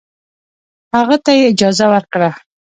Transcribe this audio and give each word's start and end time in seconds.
هغه 0.95 1.17
ته 1.23 1.31
یې 1.37 1.43
اجازه 1.51 1.85
ورکړه. 1.93 2.29